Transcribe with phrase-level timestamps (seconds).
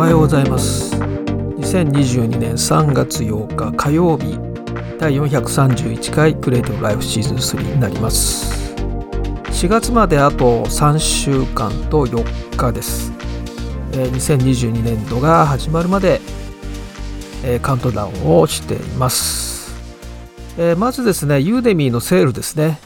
[0.00, 0.96] おはようございます。
[0.96, 4.38] 2022年3月8日火曜日
[4.98, 8.74] 第431回クリエイティブライフシーズン3になります。
[9.48, 13.12] 4月まであと3週間と4日です。
[13.92, 16.22] 2022年度が始まるまで
[17.60, 19.74] カウントダウンをしています。
[20.78, 22.80] まずですねユーデミーのセールですね。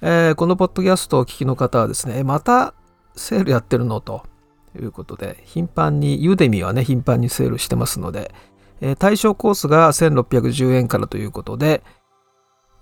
[0.00, 2.74] このポッドキャストをお聞きの方はですねまた
[3.14, 4.24] セールやってるのと。
[4.72, 8.34] ということで、頻繁に、ユーデミはね、頻繁にセールしてますので、
[8.80, 11.82] えー、対象コースが1610円からということで、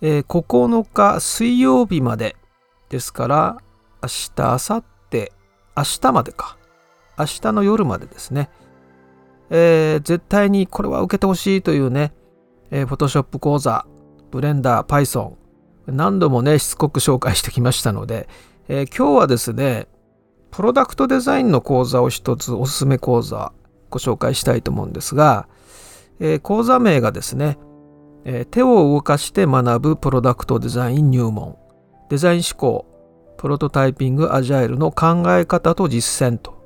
[0.00, 2.36] えー、9日水曜日まで
[2.88, 3.56] ですから、
[4.02, 5.30] 明日、明後日、
[5.76, 6.56] 明日までか。
[7.18, 8.48] 明日の夜までですね。
[9.50, 12.12] えー、絶対にこれは受けてほしいというね、
[12.70, 13.84] えー、Photoshop 講座、
[14.30, 15.34] ブレンダー、Python、
[15.86, 18.28] 何度もね、しつこく紹介してきましたので、
[18.68, 19.88] えー、今日はですね、
[20.50, 23.52] プロダクトデザインの講座を一つおすすめ講座
[23.88, 25.48] ご紹介したいと思うんですが、
[26.18, 27.58] えー、講座名がですね、
[28.24, 31.56] えー、手を動かして学ぶプロダクトデザイン入門。
[32.10, 32.86] デザイン思考
[33.38, 36.62] プロトタイピングアジャイルの考え方と実践と、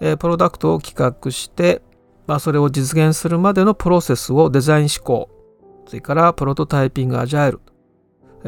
[0.00, 1.82] えー、プロダクトを企画して、
[2.26, 5.28] まあ、それを実現するまでのプロセスをデザイン思考
[5.86, 7.60] それからプロトタイピングアジャイル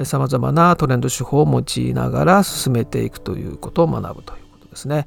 [0.04, 5.06] さまざまなトレンド手法を用いながら進めていくということを学ぶということですね。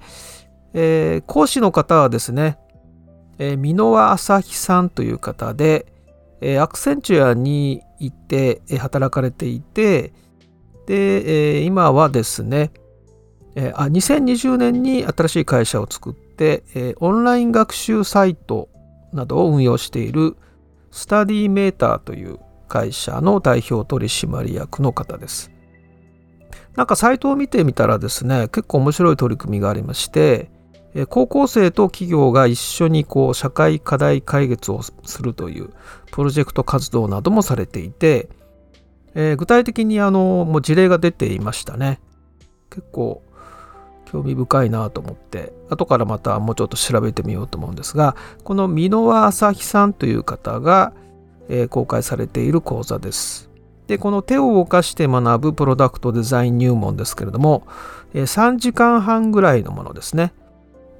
[0.74, 2.58] えー、講師の方はですね、
[3.38, 5.86] えー、箕輪朝日さんという方で、
[6.42, 10.14] えー、アクセンチュアに行って、えー、働かれていて、
[10.88, 12.72] で、えー、今はですね、
[13.56, 18.70] えー、あ2020年に新しい会社を作って、えー、オンライン学習サイト
[19.14, 20.38] などを運用している
[20.92, 22.40] スタディメーターという
[22.72, 25.52] 会社の代表取締役の方です。
[26.78, 30.50] なんかサイトを見てみたらですね、結構面白い取り組みがありまして、
[31.10, 35.70] 高校生と企業が一緒にこう社会課題解決をするという
[36.12, 38.30] プロジェクト活動などもされていて、
[39.16, 42.00] えー、具体的にあのもう事例が出ていましたね。
[42.70, 43.22] 結構
[44.06, 50.94] 興味深いなと思って後からまたもうちょっと調べてみようと思うんですがこの箕輪朝日さんという方が、
[51.52, 53.50] え、公開されている講座です。
[53.88, 57.68] で、この手を動かして学ぶプロダクトデザイン入門ですけれども、
[58.14, 60.34] えー、3時間半ぐらいのものですね。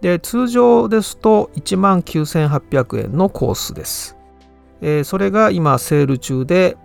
[0.02, 4.18] で、通常ですと19,800円のコースです。
[4.82, 6.76] え、それが今セール中で、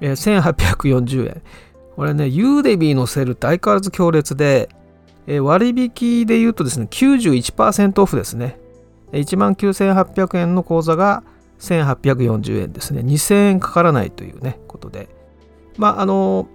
[0.00, 1.42] えー、1840円。
[1.96, 4.68] これね、ユーデビーのセールって相変わらず強烈で、
[5.26, 8.60] え、割引で言うとですね、91%オフですね。
[9.10, 11.24] 19,800円の講座が
[11.58, 13.00] 1840円ですね。
[13.00, 15.08] 2000円かからないというね、ことで。
[15.76, 16.48] まあ、あの、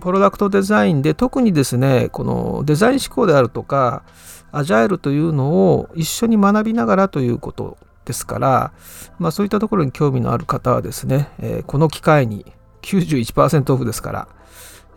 [0.00, 4.04] プロダクトデザインで特にですね、このデザイン思考であるとか、
[4.52, 8.72] アジャイルというのを一緒に学びながらということですから、
[9.18, 12.46] まあ、そういったところに興味のある方はですね、えー、この機会に
[12.82, 14.28] 91%オフですから、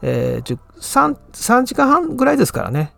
[0.02, 2.94] えー、3, 3時間半ぐらいですからね、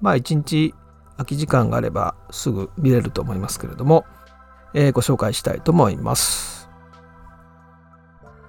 [0.00, 0.74] まあ1日
[1.16, 4.06] 空き時間があればすぐ見れると思いますけれども、
[4.74, 6.68] え、ご紹介したいと思います。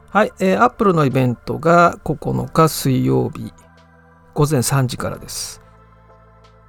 [0.09, 3.53] はい、えー、Apple のイベントが9日水曜日
[4.33, 5.61] 午前3時からです。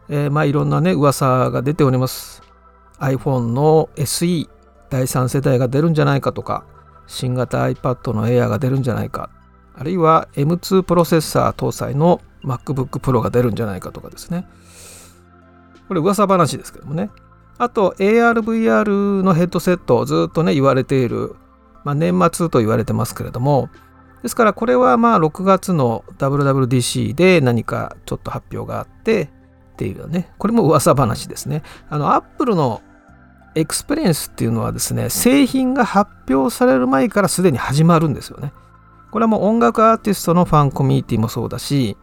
[0.09, 2.43] えー、まあいろんなね噂が出ております。
[3.01, 4.49] iPhone の SE
[4.91, 6.65] 第3世代が出るんじゃないかとか
[7.09, 9.31] 新型 iPad の Air が出るんじゃないか
[9.75, 14.47] あるいは M2 プロセッサー搭載の MacBook Pro が出るんじゃないかとかですね
[15.89, 17.11] これ噂話ですけどもね
[17.63, 21.37] あと ARVR のヘッドセットずっとね言われている、
[21.85, 23.69] まあ、年末と言われてますけれども
[24.25, 29.31] ですからこれはまあ6月の WWDC で何かちょっと発表があって
[29.75, 31.63] っていうねこれも噂話ですね。
[31.89, 32.83] あの Apple の
[33.55, 38.53] エクスペリエンスっていうのはですね製品が発表される前からすでに始まるんですよね。
[39.13, 41.97] これはもう音楽アーティストのファンコミュニティもそうだし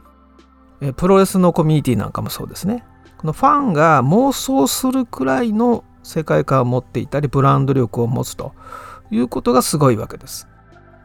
[0.95, 2.85] プロレスのコミュニティなんかもそうですね。
[3.19, 8.53] このファンが妄想するくらいの世界観を持っていたりブランド力を持つと
[9.11, 10.47] いうことがすごいわけです。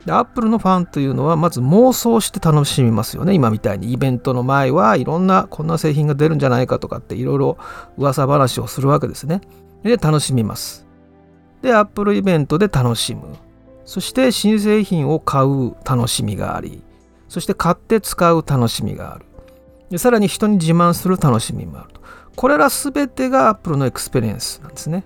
[0.07, 3.35] で、アップルのファンというのはまず妄想して楽しみますよね。
[3.35, 7.59] 今みたいにイベントの前はいろんなこんな製品が出るんじゃないかとかっていろいろ
[7.97, 9.41] 噂話をするわけですね。
[9.83, 10.87] で、楽しみます。
[11.63, 13.23] で、アップルイベントで楽しむ。
[13.85, 16.85] そして新製品を買う楽しみがあり、
[17.29, 19.27] そして買って使う楽しみがある。
[19.91, 22.04] でさらに人に自慢する楽しみもあると。
[22.37, 25.05] これら全てが Apple のエクスペリエンスなんですね。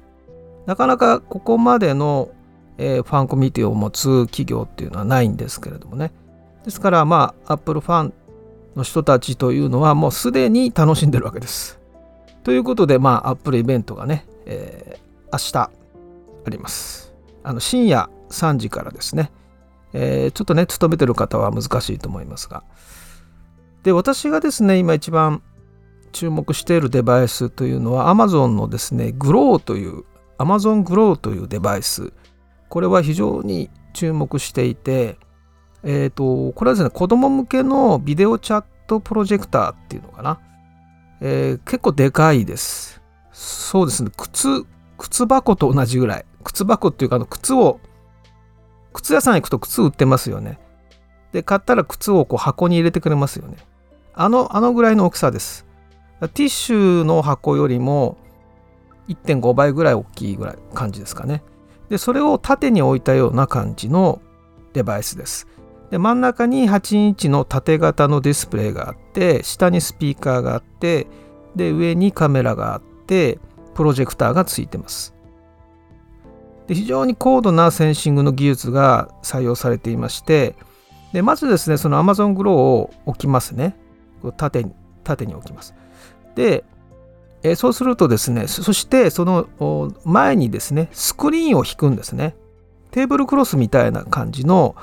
[0.66, 2.30] なかなかここまでの、
[2.78, 6.12] え、ファンコミュニティを持つ企業っていうのはないんですけれどもね。
[6.64, 8.14] ですからまあ Apple ファン
[8.76, 11.78] の人たちというのはもうすでに楽しんでるわけです。
[12.44, 15.70] ということでまあ Apple イベントがね、えー、明日
[16.46, 17.14] あります。
[17.42, 19.30] あの深夜3時からですね、
[19.92, 22.62] えー、ちょっとね、勤めてる方は難しいと思いますが。
[23.82, 25.42] で、私がですね、今一番
[26.08, 30.05] 注目しているデバイスというのは Amazon のですね、Grow という、
[30.38, 32.12] Amazon Grow というデバイス。
[32.69, 35.19] これは非常に注目していて、
[35.82, 40.40] え、ー、と、これはですね、子供向けのビデオチャットプロジェクターっていうのかな。
[41.20, 43.00] えー、結構でかいです。
[43.32, 44.64] そうですね、靴、
[44.99, 46.25] 靴箱と同じぐらい。
[46.44, 47.81] 靴箱っていうか、あの靴を
[48.93, 50.58] 靴屋さん行くと靴売ってますよね。
[51.32, 53.56] で、買ったら靴をこう箱に入れてくれますよね。
[54.14, 55.66] あの、あのぐらいの大きさです。
[56.20, 58.17] ティッシュの箱よりも
[59.09, 61.43] 1.5倍ぐらい大きいぐらい感じですかね。
[61.88, 64.20] で、それを縦に置いたような感じの
[64.73, 65.47] デバイスです。
[65.91, 71.06] で、真ん中に8インチの縦型のディスプレイがあって、下にスピーカーがあって、
[71.55, 73.38] で、上にカメラがあって、
[73.75, 75.14] プロジェクターがついてます。
[76.69, 80.55] で非常に高度なセンシングの技術が採用されていまして
[81.12, 83.75] でまずですねその Amazon Grow を置きますね
[84.37, 84.73] 縦に
[85.03, 85.75] 縦に置きます
[86.38, 86.64] で
[87.43, 92.37] えそうするとですねそしてその前にですねスクリーンを引くんですね。
[92.93, 94.75] テーブルクロスみたいな感じの、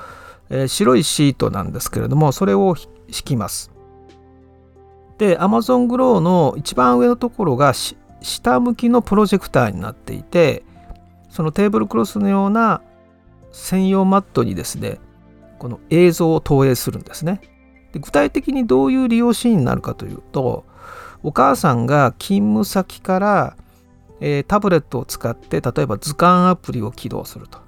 [0.48, 2.76] え白いシートなんですけれどもそれを
[3.08, 3.72] 引きます。
[5.18, 7.72] で Amazon Grow の一番上のところが
[8.20, 10.62] 下向きのプロジェクターになっていて
[11.30, 12.82] そのテーブルクロスのような
[13.50, 14.98] 専用マットにですね
[15.58, 17.40] この映像を投影するんですね。
[17.92, 20.64] で具体的にどういう利用シーンになるかというと
[21.26, 23.56] お母さんが勤務先から、
[24.20, 27.58] えー、タブレットを使って例えば図鑑アプリを起動すると。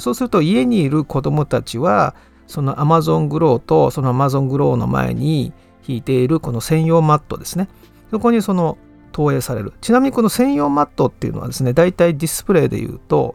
[0.00, 2.14] そうすると家にいる子どもたちは
[2.46, 5.54] その Amazon Grow とその Amazon Grow の前に
[5.88, 7.70] 引いているこの専用マットですね。
[8.10, 8.76] そこにその
[9.12, 9.72] 投影される。
[9.80, 13.34] ちなみにこの専用マットっていうのはですねだいたいディスプレイでいうと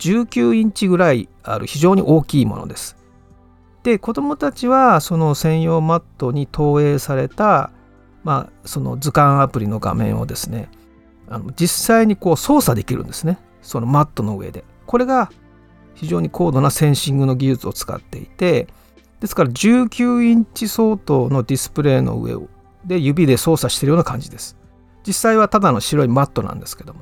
[0.00, 2.96] 19インチぐらいある非常に大きいものです。
[3.84, 7.70] で子どもたちはその専用マットに投影された、
[8.24, 10.70] まあ、その図鑑アプリの画面をですね
[11.28, 13.38] あの実際にこう操作できるんですね。
[13.62, 14.64] そのマットの上で。
[14.86, 15.30] これが
[15.94, 18.66] 非常に高度なセンシングの技術を使っていて
[19.20, 22.36] ですから19インチ相当のディスプレイの上
[22.84, 24.58] で指で操作してるような感じです。
[25.06, 27.00] 実際はただの白いマットなんですけども。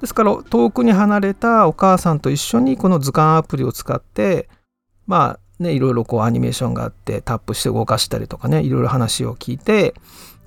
[0.00, 4.48] ですから遠くに離れたお母さんと一緒にこの図鑑アプリを使って
[5.06, 9.94] まあねいろいろこうアニメーションがあってタップして動かしたりとかねいろいろ話を聞いて、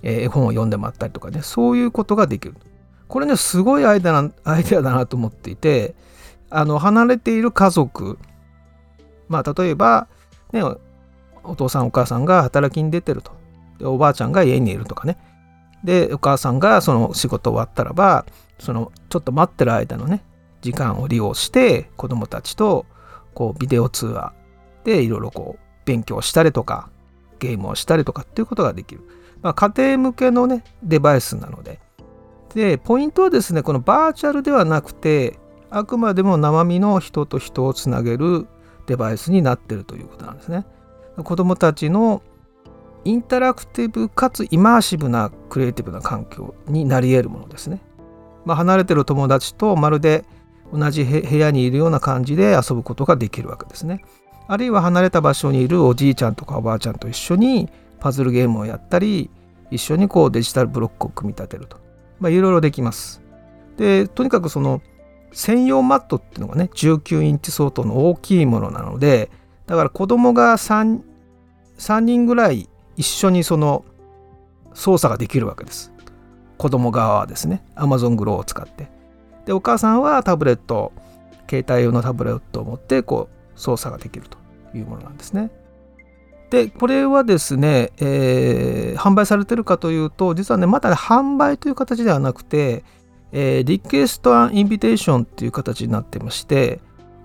[0.04, 2.56] えー、絵本を読んでもらったりとかねそういうことができる。
[3.08, 5.96] これねすごいアイデアなアイデアだなと思っていて
[6.52, 8.20] あの離れている家族
[9.28, 10.08] まあ例えば
[10.52, 10.62] ね
[11.44, 13.40] お父さんお母さんが働きに出てると。
[13.82, 15.18] おばあちゃんが家にいるとかね。
[15.84, 18.26] でお母さんがその仕事終わったらば
[18.60, 20.24] そのちょっと待ってる間のね
[20.62, 22.86] 時間を利用して子供たちと
[23.34, 24.34] こうビデオ通話
[24.84, 26.90] でいろいろこう勉強したりとか
[27.40, 29.02] ゲームをしたりとかっていうことができる、
[29.42, 31.80] まあ、家庭向けのねデバイスなので
[32.54, 35.38] でポイントはですねこのバーチャルではなくて
[35.70, 38.48] あくまでも生身の人と人をつなげる
[38.88, 40.66] デバイスになってるということなんですね
[41.24, 42.24] 子供たちの
[43.06, 47.81] インタラクティブかつイマーシブなクリエイティブな環境になり得るものですね。
[48.45, 50.26] まあ、離れてる友達とまるで
[50.74, 54.04] 同じ部屋にいるような感じで遊ぶことができるわけですね。
[54.50, 59.30] あるいは離れた場所にいるおじいちゃんとかおばあちゃんと一緒にパズルゲームをやったり
[59.70, 61.78] 一緒にこうデジタルブロックを組み立てると。
[62.20, 63.22] まあいろいろできます。
[63.78, 64.82] で、とにかくその
[65.32, 69.30] 専用マットっていうのがね19インチ相当の大きいものなので
[69.68, 71.04] だから子供が 3,
[71.78, 73.86] 3人ぐらい一緒にその
[74.74, 75.94] 操作ができるわけです。
[76.58, 78.90] 子供側はですね、Amazon Grow を使って。
[79.46, 80.92] で、お母さんはタブレット、
[81.48, 84.37] 携帯用のタブレットを持ってこう操作ができると
[84.78, 85.51] いうものなんですね。
[86.49, 92.83] で、これはですね、えー、販売されてるかというと、実はね、まだ、ね、販売という形ではなくて、
[93.31, 96.80] えー、リクエストアンインビテーションっていう形になってまして、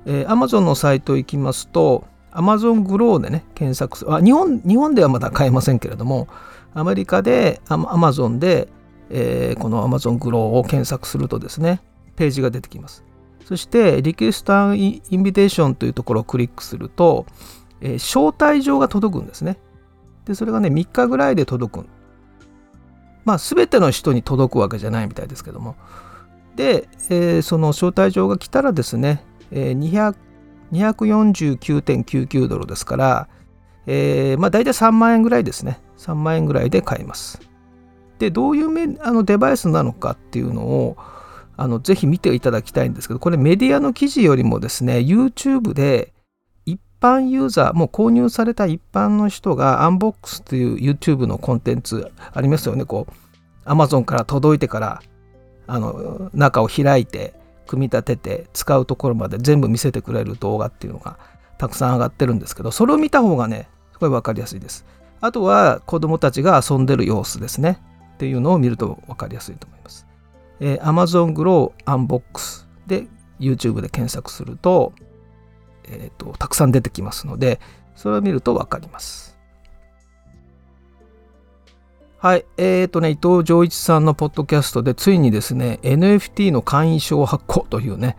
[0.05, 4.13] えー、Amazon のサイト行きますと、Amazon Grow でね、検索する。
[4.13, 6.29] あ日本日本ではまだ買えませんけれども、
[6.75, 8.69] アメリカで Amazon で、
[9.09, 11.81] えー、この Amazon Grow を検索するとですね、
[12.17, 13.05] ページが出てきます。
[13.45, 17.27] そして、リクエストインビテーションというところをクリックすると、
[17.81, 19.59] えー、招待状が届くんですね。
[20.25, 21.87] で、それがね、3日ぐらいで届く。
[23.25, 25.77] まあ、すべての人に届くわけじゃないみたいですけども。
[26.57, 30.19] で、えー、その招待状が来たらですね、えー、
[30.73, 33.29] 249.99ドルですから、
[33.87, 35.81] えー、まあ大体3万円ぐらいですね。
[35.99, 37.41] 3万円ぐらいで買えます。
[38.19, 40.97] で、どういうあのデバイスなのかっていうのを、
[41.57, 46.13] あのぜひ見ていただきたいんですけどこれメディアの記事よりもですね YouTube で
[46.67, 52.85] 一般ユーザーもう購入された一般の人がアンボックスという YouTube のコンテンツありますよね。
[52.85, 55.03] こう Amazon から届いてから
[55.67, 57.35] あの中を開いて
[57.67, 61.19] 組み立てて使うところまで全部見せてくれる動画っていうのが
[61.57, 64.85] たくさん上がってるんですけどそれを見た方がねすごい分かりやすいです。
[65.21, 67.81] あとは子供たちが遊んでる様子ですね。
[68.15, 70.07] っていうのを見ると分かりやすいと思います、
[70.65, 73.07] えー、Amazon Grow Unbox で
[73.39, 74.95] YouTube で検索すると,、
[75.85, 77.61] えーと、たくさん出てきますので
[77.95, 79.35] それを見ると分かります
[82.17, 82.47] はい。
[82.57, 88.17] えっ、ー、とね、伊藤浄一さんのポッドキャストでついにですね、NFT の会員証発行というね、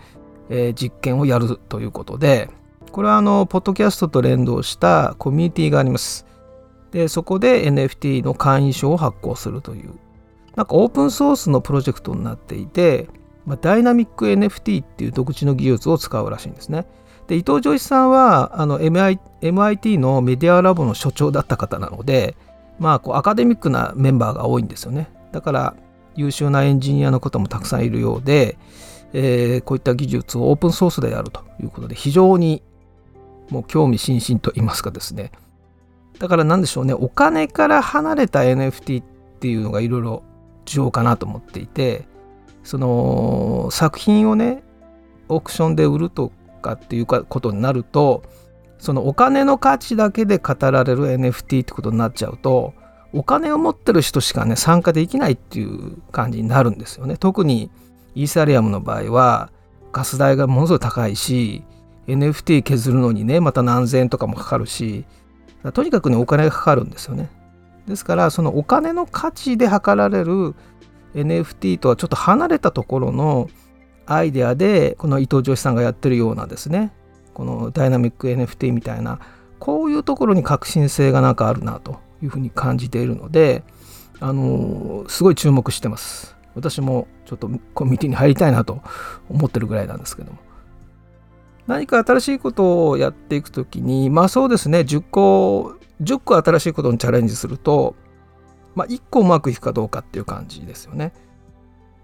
[0.51, 2.51] えー、実験をやるということで、
[2.91, 6.27] これはあの、ポッドキャストと連動したコミュニティがあります。
[6.91, 9.95] で、そこで NFT の会員証を発行するという、
[10.55, 13.07] なんかオープンソースのプロジェクトになっていて、
[13.45, 16.85] まあ、ダイナミック NFT っていう独自の技術を使うらしいんですね。
[17.27, 22.35] で、伊藤浄一さんはあの MIT のメディアラボの所長だった方なので、
[22.79, 25.09] まあこうアカデミックなメンバーが多いんですよね。
[25.31, 25.75] だから
[26.15, 28.57] 優秀なエンジニアの方もたくさんいるようで、
[29.13, 32.63] えー、こういった技術をオープンソースでやるということで非常に
[33.49, 35.31] もう興味津々と言いますかですね。
[36.19, 36.93] だから何でしょうね。
[36.93, 39.05] お金から離れた NFT っ
[39.39, 40.23] ていうのがいろいろ
[40.65, 42.07] 重要かなと思っていて
[42.63, 44.63] その作品をね
[45.29, 46.31] オークションで売ると
[46.61, 48.23] かっていうことになると
[48.79, 52.73] そのお金の価値だけで語られる NFT ってことになっちゃうと
[53.13, 57.15] お金を持ってる人しかね参加できないっていう感じになるんですよね。
[57.17, 57.71] 特に
[58.13, 59.51] イーサリアムの場合は
[59.93, 61.63] ガス代がものすごい高いし
[62.07, 65.05] NFT 削るのにねまた何千円とかもかかるし
[65.73, 67.29] とにかくねお金がかかるんですよね。
[67.87, 70.55] ですからそのお金の価値で測られる
[71.13, 73.49] NFT とはちょっと離れたところの
[74.05, 76.93] アイデアでこの伊藤女子さんがやってるようなですね
[77.33, 79.19] このダイナミック NFT みたいな
[79.59, 83.63] こういうところに革新性がなんかあるなというふうに感じているので
[84.19, 86.35] あのすごい注目してます。
[86.55, 88.81] 私もちょっとコミュニティに入りたいなと
[89.29, 90.37] 思ってるぐらいなんですけども。
[91.67, 97.95] 何か新しいことをやっていくときにまあそうですね10個10個新しいことにチャレンジすると
[98.75, 101.13] まあ1個うまくいくかどうかっていう感じですよね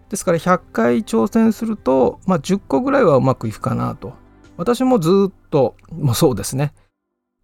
[0.10, 4.14] ですから100回挑戦すると、まあ、10個ぐらいはうまくいくかなと
[4.62, 6.74] 私もずっと、もうそうですね。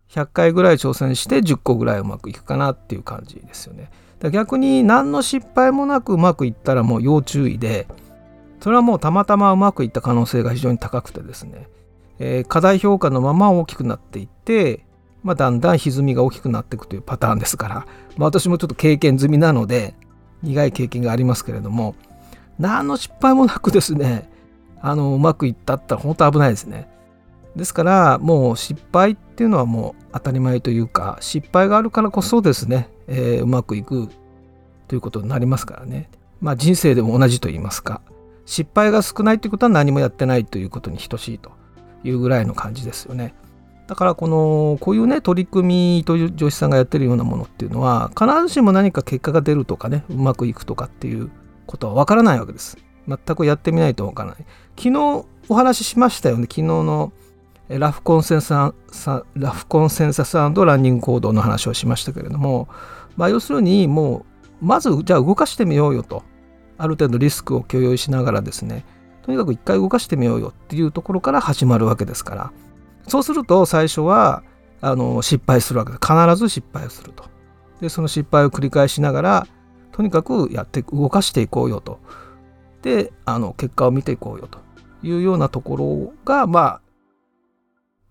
[0.09, 3.89] 100回ぐらい挑戦して10個ぐらいうまくいくかなっていう感じですよね。
[4.31, 7.87] 逆に何の失敗もなくうまくいったらもう要注意で、
[8.59, 11.67] それはもうたまたまうまくいった可能性が非常に高くてですね、
[12.19, 14.85] えー、課題評価のまま大きくなっていって、
[15.27, 17.75] まあ、だんだん歪みが大きくなっていくというパターンですから、
[18.17, 19.93] まあ、私もちょっと経験済みなので
[20.41, 21.95] 苦い経験がありますけれども。
[22.59, 24.29] 何の失敗もなくですね
[24.81, 26.87] あのうまくいったったら本当危ないですね。
[27.55, 34.09] ですからもう失敗っていうのはもう当たり前というか失敗があるからこそですね、えー、うまくいく
[34.87, 36.09] ということになりますからね。
[36.39, 38.01] まあ人生でも同じと言いますか。
[38.45, 41.51] 失敗が少ないということは何もやってないということに等しいと
[42.03, 43.33] いうぐらいの感じですよね。
[43.87, 51.31] だからこのこういうね取り組みという女子さんがやってるようなものっていうのは必ずしも何か結果が出るとかねうまくいくとかっていう
[51.65, 52.77] ことはわからないわけです。
[53.07, 54.45] 全くやってみないとわからない。
[54.77, 56.43] 昨日お話ししましたよね。
[56.43, 57.13] 昨日の
[57.69, 62.67] ラフコンセンサスラフコンセンサスランニング行動の話をしましたけれども、
[63.15, 64.25] まあ、要するにも
[64.61, 66.23] うまずじゃあ動かしてみようよと。
[66.77, 68.85] ある程度リスクを許容しながらですね
[69.23, 72.51] とにかく一回動かしてみようよっていうところから始まるわけですから。
[73.07, 74.43] そうすると最初は
[74.81, 77.25] あの失敗するわけです必ず失敗をすると。
[77.81, 79.47] でその失敗を繰り返しながら
[79.91, 81.99] とにかくやって動かしていこうよと。
[82.81, 84.59] であの結果を見ていこうよと。
[85.03, 86.81] いうようなところがまあ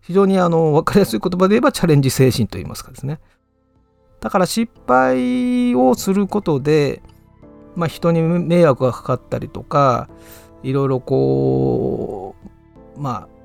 [0.01, 3.19] 非常にあの分かりやすい言葉で言えばチャレンジ精神といいますかですね。
[4.21, 7.03] だから失敗をすることで、
[7.75, 10.09] まあ、人に迷惑がかかったりとか
[10.63, 12.35] いろいろこ
[12.97, 13.36] うまあ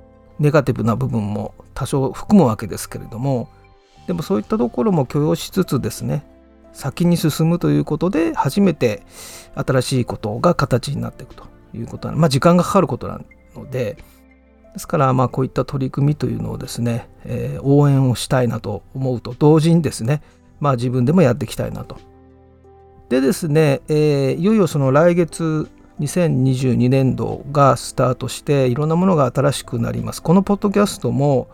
[0.41, 3.47] ネガティブな部分も多少含むわけですけれども
[4.07, 6.25] でもそういったところも許容しつつですね
[6.73, 9.03] 先に進むということで初めて
[9.55, 11.45] 新しいことが形になっていくと
[11.75, 13.21] いうことはまあ時間がかかることな
[13.55, 13.97] ので
[14.73, 20.23] ですからまあこういった取り組みというのをですね、えー、応援をしたいなと思うと同時にですね
[20.59, 21.97] まあ自分でもやっていきたいなと。
[23.09, 25.69] でですね、えー、いよいよその来月
[26.01, 30.21] 2022年度がスタートしていろんなものが新しくなります。
[30.21, 31.47] このポッドキャストも、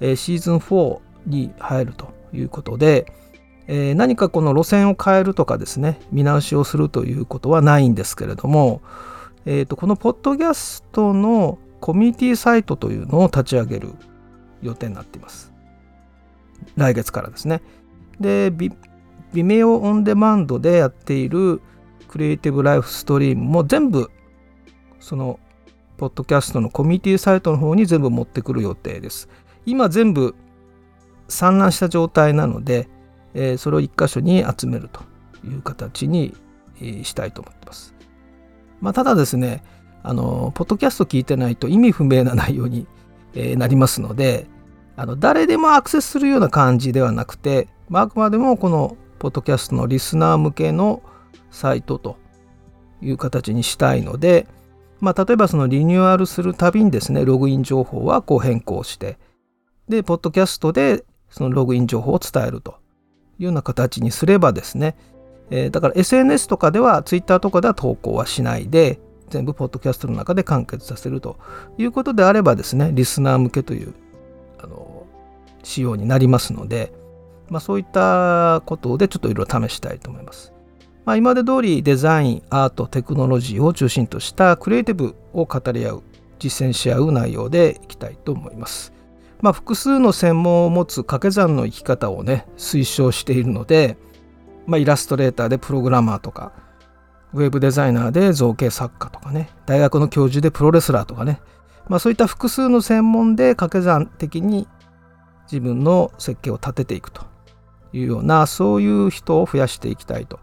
[0.00, 3.06] えー、シーズン4に入るということで、
[3.66, 8.82] えー、何かこの路線を変えるとかですね見直しをするということはないんですけれども
[9.46, 13.92] えーと、このポッドキャストのコミュニティサイトというのを立ち上げる
[14.62, 15.52] 予定になっています。
[16.76, 17.60] 来月からですね。
[18.18, 18.72] で、微
[19.42, 21.60] 妙オンデマンドでやっている
[22.04, 24.10] クリエイティブライフストリームも全部
[25.00, 25.38] その
[25.96, 29.28] ポッドキャストのコミュニティサイトの方に全部持ってくる予定です。
[29.66, 30.34] 今全部
[31.28, 32.88] 散乱した状態なので、
[33.34, 35.02] えー、それを一箇所に集めると
[35.46, 36.34] いう形に、
[36.76, 37.94] えー、したいと思ってます。
[38.80, 39.62] まあ、ただですね、
[40.02, 42.86] あの、ポッドキャスト聞いてないと意味不明な内容に、
[43.34, 44.46] えー、なりますので、
[44.96, 51.02] あの誰でもアクセスするような感じではなくて、まあ、あくまでもこのポッドキャストのリスナー向けの
[51.54, 52.16] サイトと
[53.00, 54.46] いう形にしたいので、
[55.00, 59.18] まあ、例えばそのリニューアルするたびにですね、ログイン情報はこう変更して、
[59.88, 62.76] で、ポッドキャストでそのログイン情報を伝えると
[63.38, 64.96] いうような形にすればですね、
[65.50, 71.38] えー、だから SNS とかでは、Twitter とかでは投稿はしないで、全部ポッドキャストの中で完結させると
[71.76, 73.94] いうことであればですね、リスナー向けという
[74.58, 75.06] あの
[75.62, 76.92] 仕様になりますので、
[77.50, 80.53] まあ、そういったことでちょっといろいろ試したいと思います。
[81.04, 86.02] まあ、今まで通りデザイン、アート、テクノロジーを中心としたクリエイティブを語り合う、
[86.38, 88.92] 実践し合う内容でいきたいと思います。
[89.42, 93.98] まあ、複数の専門を持つ掛け算の生き方をね、推奨しているので、
[94.66, 96.52] まあ、イラストレーターでプログラマーとか、
[97.34, 101.42] ウェブデザイナーで造形作家とかね、大学の教授でプロレスラーとかね、
[101.88, 104.66] まあ、そういった複数の専門で掛け算的に
[105.52, 107.26] 自分の設計を立てていくと
[107.92, 110.40] いうような、そういう人を増やしていきたいと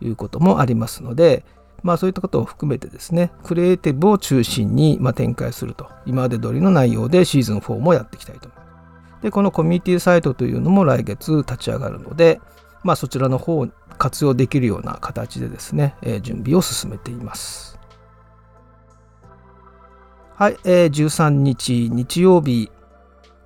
[0.00, 1.44] いうこともありますので、
[1.82, 8.64] まあそういったことを含めてですね、クリエイティブを中心にま展開すると、今まで通りの内容でシーズン4もやっていきたいと思いま
[9.18, 9.22] す。
[9.22, 12.40] で、このコミュニティサイトというのも来月立ち上がるので、
[12.82, 17.78] まあそちらの方を活用できるような形でですね、え、準備を進めています。
[20.36, 22.70] はい、えー、13日日曜日、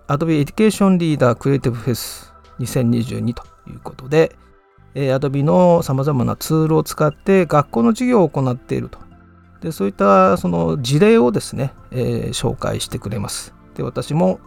[0.06, 4.37] Adobe Education Leader Creative Fest 2022ということで、
[4.98, 8.98] えー、Adobe のさまざまなツールを使って学校の授業を行っていると。
[9.61, 13.54] でそういったその事例をですね、えー、紹介してくれます。
[13.76, 14.40] で私も、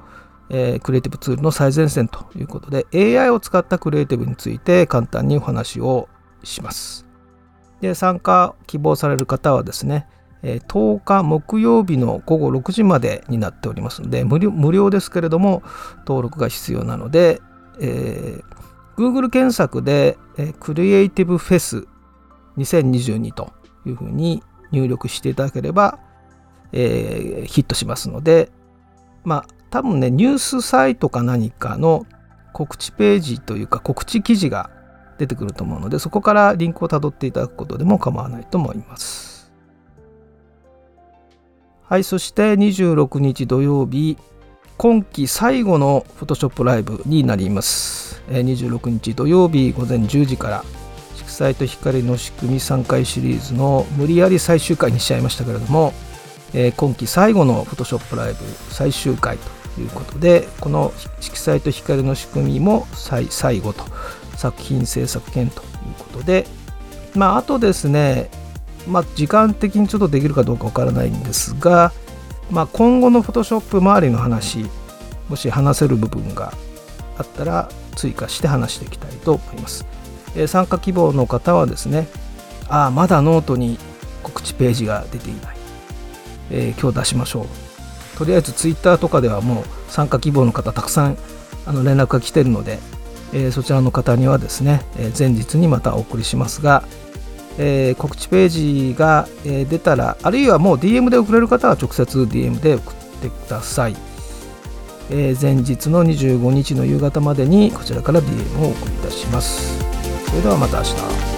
[0.49, 6.09] えー、クリエイティブツールの最前線ということで AI を使ったクリエイティブについて簡単にお話を
[6.43, 7.05] します。
[7.79, 10.05] で参加希望される方はですね、
[10.43, 15.63] え、10日木曜日の午後6時までになっておりますので無料無料ですけれども
[15.99, 17.41] 登録が必要なので、
[17.79, 21.87] えー Google 検索で、えクリエイティブフェス
[22.57, 23.51] 2022と
[23.85, 25.99] いうふうに入力していただければ、
[26.71, 28.51] えー、ヒットしますので、
[29.23, 32.05] まあ、多分ね、ニュースサイトか何かの
[32.53, 34.69] 告知ページというか告知記事が
[35.17, 39.51] 出てくると思うので、そこからリンクをたどっていただくことでも構わないと思います。
[41.83, 44.17] はい、そして26日土曜日、
[44.77, 48.10] 今季最後の Photoshop ライブになります。
[48.29, 50.63] 26日土曜日午前10時から
[51.15, 55.93] 色彩と光の仕組み3回シリーズの無理やり最終回にしちゃいましたけれども、
[56.53, 59.37] え、今季最後の Photoshop ライブ最終回
[59.75, 63.85] ということでこの色彩と光の仕組みも最後と
[64.35, 66.45] 作品制作権ということで
[67.15, 68.29] まああとですね
[68.87, 71.93] まあ時間的にちょっとできるかどうかわからないんですが、
[72.49, 74.65] まあ、今後の Photoshop 周りの話
[75.29, 76.53] もし話せる部分が
[77.17, 79.85] あったら追加して話していきたいと思います。
[80.35, 82.07] え、参加希望の方はですね、
[82.69, 83.77] ああ、まだノートに
[84.23, 85.55] 告知ページが出ていない。
[86.51, 88.17] えー、今日出しましょう。
[88.17, 91.17] とりあえずツイッターとかではもう参加希望の方たくさん
[91.65, 92.79] あの連絡が来てるので、
[93.33, 96.83] えー、そちらの方にはですね、え前日にまたお送りしますが、
[97.57, 98.49] えー、告知ペー
[98.91, 103.95] ジが、え出たら、あるいはもう DM で送れる方は直接 DM で送ってください。
[105.09, 109.79] えー、前日の25日の夕方までにこちらから DM をお送りいたします。
[110.27, 111.30] それではまた明日。